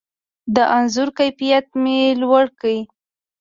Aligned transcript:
د 0.55 0.57
انځور 0.77 1.09
کیفیت 1.19 1.67
مې 1.81 1.99
لوړ 2.21 2.45
کړ. 2.59 2.75